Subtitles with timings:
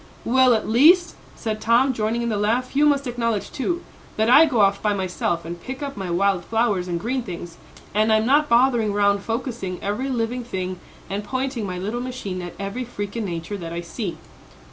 [0.25, 3.83] "Well, at least," said Tom, joining in the laugh, "you must acknowledge, too,
[4.17, 7.57] that I go off by myself and pick up my wild flowers and green things,
[7.93, 12.55] and I'm not bothering round focussing every living thing and pointing my little machine at
[12.57, 14.17] every freak in nature that I see."